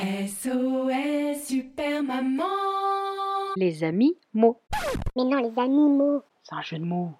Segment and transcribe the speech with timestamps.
[0.00, 2.44] SOS Super Maman
[3.56, 4.60] Les amis mots.
[5.16, 6.22] Mais non, les animaux.
[6.44, 7.10] C'est un jeu de mots.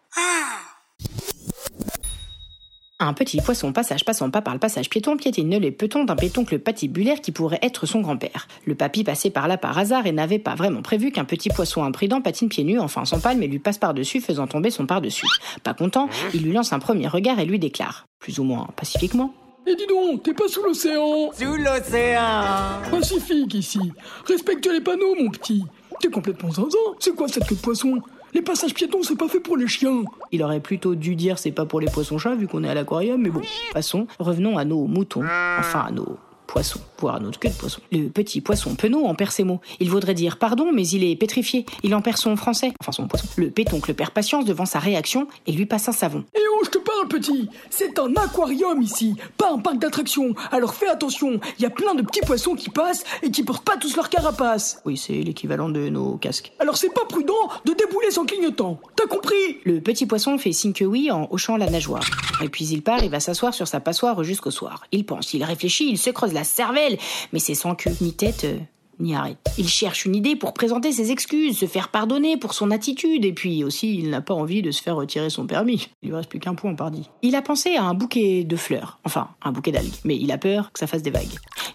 [3.00, 6.60] Un petit poisson passage passant pas par le passage piéton piétine les petons d'un pétoncle
[6.60, 8.46] patibulaire qui pourrait être son grand-père.
[8.64, 11.82] Le papy passait par là par hasard et n'avait pas vraiment prévu qu'un petit poisson
[11.82, 15.26] imprudent patine pieds nus, enfin sans palme et lui passe par-dessus faisant tomber son par-dessus.
[15.64, 19.34] Pas content, il lui lance un premier regard et lui déclare, plus ou moins pacifiquement.
[19.68, 23.92] Et dis donc, t'es pas sous l'océan Sous l'océan Pacifique ici.
[24.26, 25.62] Respecte les panneaux, mon petit.
[26.00, 26.78] T'es complètement zinzin.
[26.98, 28.00] C'est quoi cette queue de poisson?
[28.32, 30.04] Les passages piétons, c'est pas fait pour les chiens.
[30.32, 33.20] Il aurait plutôt dû dire c'est pas pour les poissons-chats vu qu'on est à l'aquarium,
[33.20, 33.42] mais bon.
[33.74, 35.24] Passons, revenons à nos moutons,
[35.58, 36.16] enfin à nos
[36.48, 37.80] poissons, voire à notre queue de poisson.
[37.92, 39.60] Le petit poisson penaud en perd ses mots.
[39.78, 41.64] Il vaudrait dire pardon, mais il est pétrifié.
[41.84, 43.28] Il en perd son français, enfin son poisson.
[43.36, 46.24] Le pétoncle perd patience devant sa réaction et lui passe un savon.
[46.34, 50.34] Et oh, je te parle, petit C'est un aquarium ici, pas un parc d'attractions.
[50.50, 53.64] Alors fais attention, il y a plein de petits poissons qui passent et qui portent
[53.64, 54.80] pas tous leur carapace.
[54.86, 56.52] Oui, c'est l'équivalent de nos casques.
[56.58, 57.34] Alors c'est pas prudent
[57.66, 58.80] de débouler sans clignotant.
[58.96, 59.34] T'as compris?
[59.64, 62.04] Le petit poisson fait signe que oui en hochant la nageoire.
[62.42, 64.86] Et puis il part et va s'asseoir sur sa passoire jusqu'au soir.
[64.92, 66.98] Il pense, il réfléchit, il se creuse la cervelle,
[67.32, 68.58] mais c'est sans queue, ni tête, euh,
[69.00, 69.38] ni arrête.
[69.58, 73.32] Il cherche une idée pour présenter ses excuses, se faire pardonner pour son attitude, et
[73.32, 75.88] puis aussi il n'a pas envie de se faire retirer son permis.
[76.02, 77.08] Il lui reste plus qu'un point, pardi.
[77.22, 80.38] Il a pensé à un bouquet de fleurs, enfin un bouquet d'algues, mais il a
[80.38, 81.26] peur que ça fasse des vagues.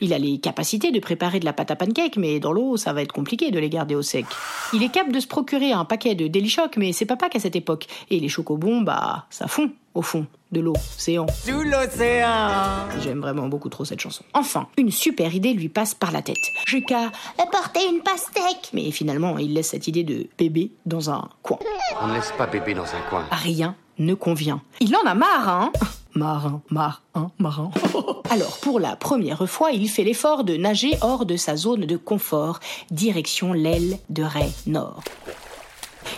[0.01, 2.93] Il a les capacités de préparer de la pâte à pancake, mais dans l'eau, ça
[2.93, 4.25] va être compliqué de les garder au sec.
[4.73, 7.35] Il est capable de se procurer un paquet de Deli Choc, mais c'est pas Pâques
[7.35, 7.87] à cette époque.
[8.09, 11.25] Et les chocobons, bah, ça fond au fond de l'océan.
[11.43, 14.23] Sous l'océan J'aime vraiment beaucoup trop cette chanson.
[14.33, 16.37] Enfin, une super idée lui passe par la tête.
[16.67, 17.11] J'ai qu'à
[17.51, 18.69] Porter une pastèque.
[18.73, 21.59] Mais finalement, il laisse cette idée de bébé dans un coin.
[22.01, 23.25] On ne laisse pas bébé dans un coin.
[23.31, 24.61] Rien ne convient.
[24.79, 25.71] Il en a marre, hein
[26.15, 27.71] Marin, marin, marin.
[28.29, 31.97] Alors, pour la première fois, il fait l'effort de nager hors de sa zone de
[31.97, 32.59] confort,
[32.91, 35.03] direction l'aile de Ray Nord.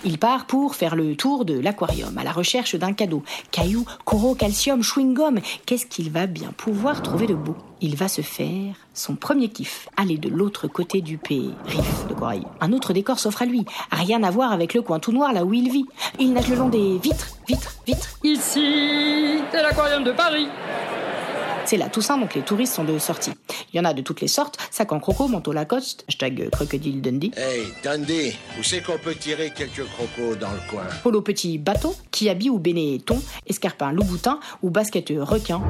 [0.07, 3.23] Il part pour faire le tour de l'aquarium à la recherche d'un cadeau.
[3.49, 5.39] Cailloux, coraux, calcium, chewing-gum.
[5.65, 7.55] Qu'est-ce qu'il va bien pouvoir trouver de beau?
[7.81, 9.89] Il va se faire son premier kiff.
[9.97, 11.53] Aller de l'autre côté du pays.
[11.65, 12.43] Riff de corail.
[12.61, 13.65] Un autre décor s'offre à lui.
[13.91, 15.85] Rien à voir avec le coin tout noir là où il vit.
[16.19, 18.19] Il nage le long des vitres, vitres, vitres.
[18.23, 20.47] Ici, c'est l'aquarium de Paris.
[21.65, 23.31] C'est la Toussaint, donc les touristes sont de sortie.
[23.73, 27.01] Il y en a de toutes les sortes, sac en croco, manteau Lacoste, hashtag crocodile
[27.01, 30.83] Dundee, Hey, Dundee, où c'est qu'on peut tirer quelques crocos dans le coin?
[31.01, 35.61] Polo petit bateau, kiabi ou bénéton, escarpin louboutin ou basket requin.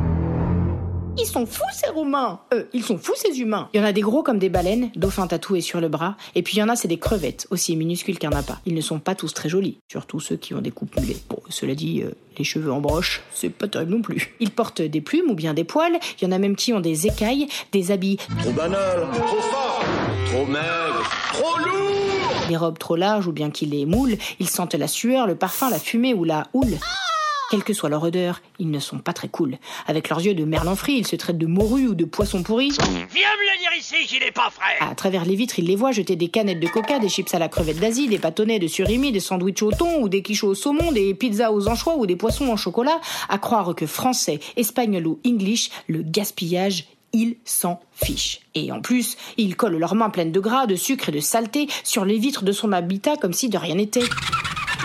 [1.18, 2.40] Ils sont fous ces Romains.
[2.54, 3.70] Euh, ils sont fous ces humains.
[3.74, 6.44] Il y en a des gros comme des baleines, dauphins tatoués sur le bras, et
[6.44, 8.60] puis il y en a c'est des crevettes, aussi minuscules qu'un appât.
[8.66, 11.16] Ils ne sont pas tous très jolis, surtout ceux qui ont des coupes mulet.
[11.30, 14.36] Bon, cela dit, euh, les cheveux en broche, c'est pas terrible non plus.
[14.40, 16.82] Ils portent des plumes ou bien des poils, il y en a même qui ont
[16.82, 19.84] des écailles, des habits, Trop banal, trop fort,
[20.28, 22.48] trop maigre, trop lourd.
[22.50, 25.70] Des robes trop larges ou bien qui les moulent, ils sentent la sueur, le parfum,
[25.70, 26.78] la fumée ou la houle.
[27.52, 29.58] Quelle que soit leur odeur, ils ne sont pas très cool.
[29.88, 32.70] Avec leurs yeux de merlan frit, ils se traitent de morue ou de poisson pourri.
[32.70, 35.76] Viens me le dire ici qu'il est pas frais À travers les vitres, ils les
[35.76, 38.68] voient jeter des canettes de coca, des chips à la crevette d'Asie, des bâtonnets de
[38.68, 42.06] surimi, des sandwichs au thon ou des quichots au saumon, des pizzas aux anchois ou
[42.06, 43.00] des poissons en chocolat.
[43.30, 46.86] À croire que français, espagnol ou english, le gaspillage
[47.16, 48.42] ils s'en fichent.
[48.56, 51.68] Et en plus, ils collent leurs mains pleines de gras, de sucre et de saleté
[51.84, 54.04] sur les vitres de son habitat comme si de rien n'était.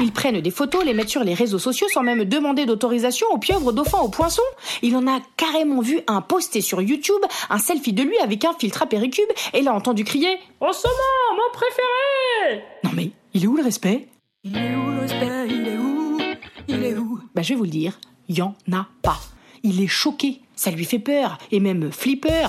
[0.01, 3.39] Ils prennent des photos, les mettent sur les réseaux sociaux sans même demander d'autorisation aux
[3.39, 4.43] pieuvres, aux dauphins, aux poissons.
[4.81, 8.55] Il en a carrément vu un posté sur YouTube, un selfie de lui avec un
[8.55, 10.95] filtre à péricube, et l'a entendu crier En saumon,
[11.37, 14.09] mon préféré Non mais, il est où le respect?
[14.43, 15.47] Il est où le respect?
[15.51, 16.19] Il est où?
[16.67, 17.21] Il est où?
[17.35, 19.21] Bah je vais vous le dire, y en a pas.
[19.63, 22.49] Il est choqué, ça lui fait peur, et même flipper.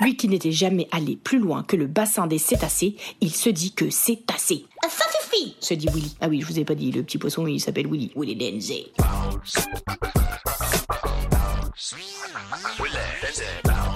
[0.00, 3.74] Lui qui n'était jamais allé plus loin que le bassin des cétacés, il se dit
[3.74, 4.64] que c'est assez.
[5.60, 6.14] Se dit Willy.
[6.20, 8.12] Ah oui, je vous ai pas dit, le petit poisson il s'appelle Willy.
[8.16, 8.72] Willy Denze.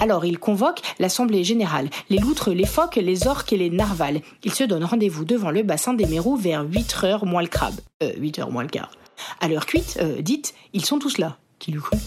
[0.01, 4.21] Alors il convoque l'assemblée générale, les loutres, les phoques, les orques et les narvals.
[4.43, 7.75] Ils se donnent rendez-vous devant le bassin des mérous vers 8 heures moins le crabe.
[8.03, 8.91] Euh, 8 heures moins le quart.
[9.41, 11.37] À l'heure cuite, euh, dites, ils sont tous là.
[11.59, 11.97] Qui l'eût cru?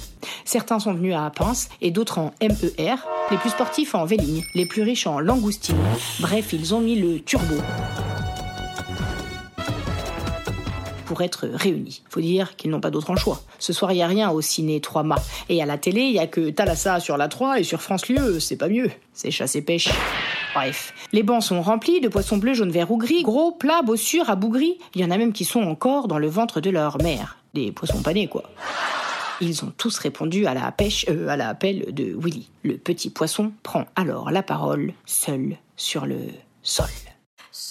[0.47, 2.97] Certains sont venus à pince et d'autres en MER,
[3.31, 5.77] les plus sportifs en véligne, les plus riches en langoustine.
[6.21, 7.57] Bref, ils ont mis le turbo
[11.13, 12.01] pour être réunis.
[12.09, 13.43] Faut dire qu'ils n'ont pas d'autre en choix.
[13.59, 15.23] Ce soir, il n'y a rien au ciné 3 mâts.
[15.51, 18.09] Et à la télé, il y a que Thalassa sur la 3 et sur France
[18.09, 18.91] Lieu, c'est pas mieux.
[19.13, 19.91] C'est chasse et pêche.
[20.55, 24.31] Bref, les bancs sont remplis de poissons bleus, jaunes, verts ou gris, gros, plats, bossures,
[24.31, 24.79] abougris.
[24.95, 27.37] Il y en a même qui sont encore dans le ventre de leur mère.
[27.53, 28.45] Des poissons panés, quoi.
[29.43, 32.49] Ils ont tous répondu à la pêche, euh, à l'appel de Willy.
[32.63, 36.21] Le petit poisson prend alors la parole, seul sur le
[36.63, 36.87] sol.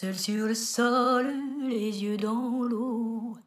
[0.01, 1.31] Seul sur le sol,
[1.61, 3.37] les yeux dans l'eau.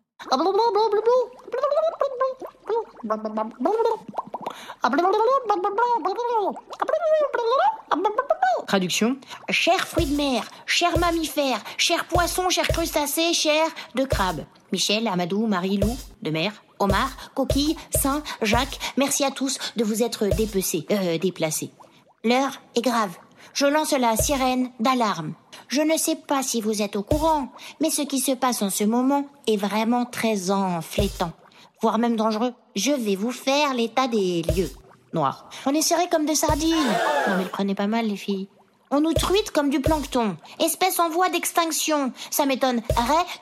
[8.69, 9.17] Traduction
[9.51, 13.67] Cher fruit de mer, cher mammifère, cher poisson, cher crustacé, cher
[13.97, 14.45] de crabe.
[14.71, 20.29] Michel, Amadou, Marie-Lou, de mer, Omar, Coquille, Saint, Jacques, merci à tous de vous être
[20.29, 21.73] dépecés, euh, déplacés.
[22.23, 23.11] L'heure est grave.
[23.55, 25.35] Je lance la sirène d'alarme.
[25.69, 27.49] Je ne sais pas si vous êtes au courant,
[27.81, 31.33] mais ce qui se passe en ce moment est vraiment très enflétant,
[31.81, 32.53] voire même dangereux.
[32.77, 34.71] Je vais vous faire l'état des lieux.
[35.13, 35.49] Noir.
[35.67, 36.75] On est serrés comme des sardines.
[37.29, 38.49] Non mais le prenez pas mal les filles.
[38.91, 42.13] On nous truite comme du plancton, espèce en voie d'extinction.
[42.31, 42.83] Ça m'étonnerait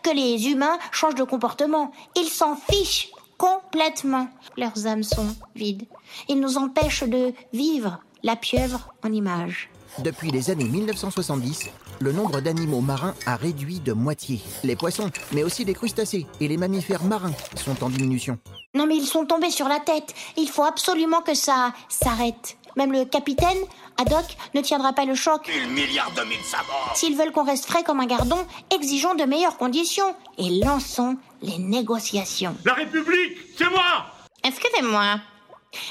[0.02, 1.92] que les humains changent de comportement.
[2.16, 4.28] Ils s'en fichent complètement.
[4.56, 5.86] Leurs âmes sont vides.
[6.28, 9.71] Ils nous empêchent de vivre la pieuvre en image.
[9.98, 11.68] Depuis les années 1970,
[12.00, 14.40] le nombre d'animaux marins a réduit de moitié.
[14.64, 18.38] Les poissons, mais aussi les crustacés et les mammifères marins sont en diminution.
[18.74, 20.14] Non mais ils sont tombés sur la tête.
[20.38, 22.56] Il faut absolument que ça s'arrête.
[22.74, 23.58] Même le capitaine,
[23.98, 24.24] Haddock,
[24.54, 25.46] ne tiendra pas le choc.
[25.48, 29.24] Mille milliards de mille sabords S'ils veulent qu'on reste frais comme un gardon, exigeons de
[29.24, 32.56] meilleures conditions et lançons les négociations.
[32.64, 34.06] La République, c'est moi
[34.42, 35.20] Excusez-moi.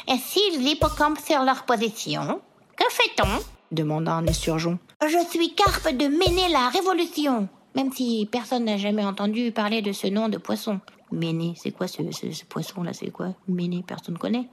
[0.08, 2.42] Et s'ils l'hippocampe sur leur position,
[2.76, 3.44] que fait-on?
[3.72, 4.78] Demanda un esturgeon.
[5.02, 7.48] Je suis carpe de Méné la Révolution.
[7.76, 10.80] Même si personne n'a jamais entendu parler de ce nom de poisson.
[11.12, 13.30] Méné, c'est quoi ce, ce- ce poisson-là C'est quoi?
[13.48, 14.48] Méné, personne connaît.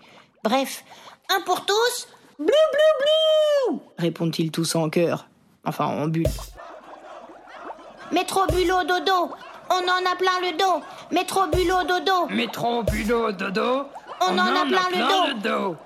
[0.44, 0.84] Bref,
[1.36, 5.26] un pour tous, blou blou blou Répondent-ils tous en chœur.
[5.64, 6.26] Enfin, en bulle.
[8.12, 9.34] Métro bulot dodo,
[9.70, 10.82] on en a plein le dos.
[11.10, 13.84] Métro bulot dodo, Métro, bulot, dodo.
[14.22, 15.48] on, en, a plein, le dos.
[15.48, 15.76] dos.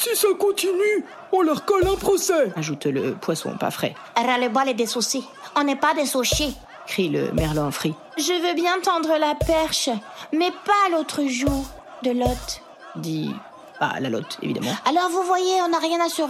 [0.00, 2.50] Si ça continue, on leur colle un procès.
[2.56, 3.94] Ajoute le poisson pas frais.
[4.16, 5.28] Ras-le-bol et des soucis.
[5.54, 6.56] On n'est pas des soucis.
[6.86, 7.94] Crie le merlan frit.
[8.16, 9.90] Je veux bien tendre la perche,
[10.32, 11.66] mais pas l'autre joue
[12.02, 12.62] de Lot.
[12.96, 13.30] Dit.
[13.78, 14.72] Ah, la lotte, évidemment.
[14.86, 16.22] Alors vous voyez, on n'a rien à se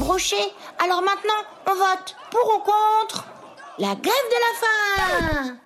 [0.00, 0.36] brocher.
[0.82, 3.26] Alors maintenant, on vote pour ou contre
[3.78, 5.56] la grève de la faim.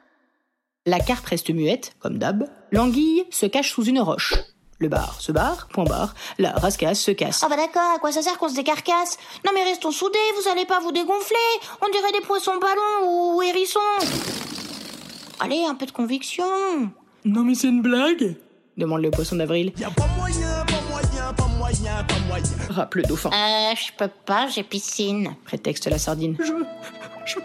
[0.85, 2.49] La carpe reste muette, comme d'hab.
[2.73, 4.35] L'anguille se cache sous une roche.
[4.83, 6.13] Le bar se barre, point barre.
[6.39, 7.41] La rascasse se casse.
[7.45, 9.17] Ah bah d'accord, à quoi ça sert qu'on se décarcasse?
[9.47, 11.37] Non mais restons soudés, vous allez pas vous dégonfler.
[11.81, 13.79] On dirait des poissons ballons ou hérissons.
[15.39, 16.45] Allez, un peu de conviction.
[17.25, 18.35] Non mais c'est une blague
[18.77, 19.73] Demande le poisson d'avril.
[19.79, 22.45] Y'a pas moyen, pas moyen, pas moyen, pas moyen.
[22.69, 23.31] Rappe le dauphin.
[23.31, 25.37] Euh, je peux pas, j'ai piscine.
[25.45, 26.37] Prétexte la sardine.
[26.41, 26.55] Je...
[27.25, 27.39] Je...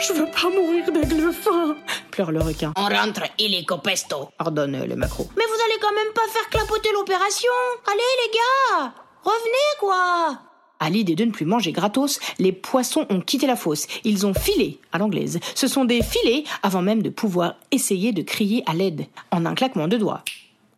[0.00, 1.76] Je veux pas mourir d'aigle fin.
[2.10, 2.72] Pleure le requin.
[2.76, 4.30] On rentre illico pesto.
[4.38, 5.28] Ordonne le macro.
[5.36, 7.52] Mais vous allez quand même pas faire clapoter l'opération.
[7.86, 10.38] Allez les gars, revenez quoi.
[10.80, 13.86] À l'idée de ne plus manger gratos, les poissons ont quitté la fosse.
[14.04, 15.40] Ils ont filé à l'anglaise.
[15.54, 19.06] Ce sont des filets avant même de pouvoir essayer de crier à l'aide.
[19.32, 20.22] En un claquement de doigts.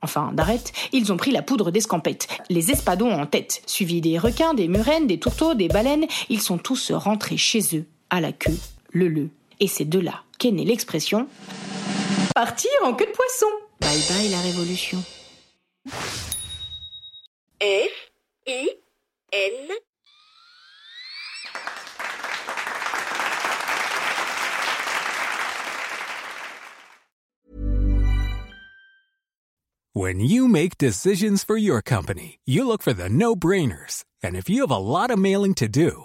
[0.03, 4.55] Enfin, d'arrête, ils ont pris la poudre d'escampette, les espadons en tête, suivis des requins,
[4.55, 6.07] des murènes, des tourteaux, des baleines.
[6.31, 8.57] Ils sont tous rentrés chez eux, à la queue,
[8.93, 9.31] le le.
[9.61, 11.29] Et c'est de là qu'est née l'expression
[12.35, 13.47] Partir en queue de poisson
[13.81, 15.03] Bye bye la révolution.
[17.61, 18.11] F
[18.47, 18.71] I
[19.33, 19.77] N
[29.93, 34.05] When you make decisions for your company, you look for the no brainers.
[34.23, 36.05] And if you have a lot of mailing to do,